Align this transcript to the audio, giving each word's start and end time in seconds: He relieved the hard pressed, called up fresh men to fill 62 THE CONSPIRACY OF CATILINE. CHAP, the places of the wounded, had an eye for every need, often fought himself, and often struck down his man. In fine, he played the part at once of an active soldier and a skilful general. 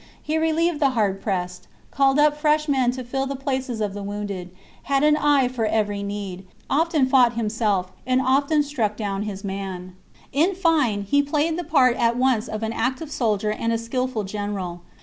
He 0.19 0.35
relieved 0.39 0.79
the 0.79 0.89
hard 0.97 1.21
pressed, 1.21 1.67
called 1.91 2.17
up 2.17 2.35
fresh 2.35 2.67
men 2.67 2.89
to 2.93 3.03
fill 3.03 3.27
62 3.27 3.27
THE 3.27 3.35
CONSPIRACY 3.45 3.73
OF 3.73 3.77
CATILINE. 3.77 3.77
CHAP, 3.77 3.93
the 3.93 3.93
places 3.93 3.93
of 3.93 3.93
the 3.93 4.03
wounded, 4.03 4.55
had 4.89 5.03
an 5.03 5.15
eye 5.15 5.47
for 5.47 5.65
every 5.67 6.01
need, 6.01 6.47
often 6.71 7.05
fought 7.05 7.33
himself, 7.33 7.91
and 8.07 8.19
often 8.19 8.63
struck 8.63 8.97
down 8.97 9.21
his 9.21 9.43
man. 9.43 9.95
In 10.31 10.55
fine, 10.55 11.03
he 11.03 11.21
played 11.21 11.55
the 11.55 11.63
part 11.63 11.97
at 11.97 12.17
once 12.17 12.47
of 12.47 12.63
an 12.63 12.73
active 12.73 13.11
soldier 13.11 13.51
and 13.51 13.71
a 13.71 13.77
skilful 13.77 14.23
general. 14.23 14.81